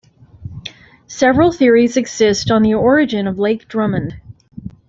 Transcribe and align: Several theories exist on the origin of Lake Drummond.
Several 1.05 1.51
theories 1.51 1.95
exist 1.95 2.49
on 2.49 2.63
the 2.63 2.73
origin 2.73 3.27
of 3.27 3.37
Lake 3.37 3.67
Drummond. 3.67 4.19